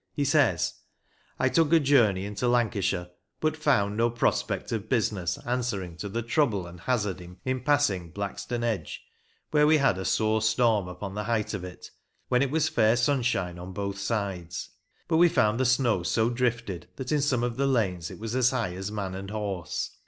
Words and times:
He 0.15 0.25
says: 0.25 0.73
I 1.37 1.47
took 1.47 1.71
a 1.71 1.79
journey 1.79 2.25
into 2.25 2.47
Lancashire, 2.47 3.11
but 3.39 3.55
found 3.55 3.95
no 3.95 4.09
prospect 4.09 4.71
of 4.71 4.89
business 4.89 5.37
answering 5.45 5.95
to 5.97 6.09
the 6.09 6.23
trouble 6.23 6.65
and 6.65 6.79
hazard 6.79 7.21
in 7.21 7.61
passing 7.63 8.09
Blackstone 8.09 8.63
Edge, 8.63 9.03
where 9.51 9.67
we 9.67 9.77
had 9.77 9.99
a 9.99 10.05
sore 10.05 10.41
storm 10.41 10.89
on 11.01 11.13
the 11.13 11.25
height 11.25 11.53
of 11.53 11.63
it, 11.63 11.91
when 12.29 12.41
it 12.41 12.49
was 12.49 12.67
fair 12.67 12.95
sunshine 12.95 13.59
on 13.59 13.73
both 13.73 13.99
sides, 13.99 14.71
but 15.07 15.17
we 15.17 15.29
found 15.29 15.59
the 15.59 15.65
snow 15.65 16.01
so 16.01 16.31
drifted 16.31 16.87
that 16.95 17.11
in 17.11 17.21
some 17.21 17.43
of 17.43 17.55
the 17.55 17.67
lanes 17.67 18.09
it 18.09 18.17
was 18.17 18.35
as 18.35 18.49
high 18.49 18.73
as 18.73 18.91
man 18.91 19.13
and 19.13 19.29
horse. 19.29 19.99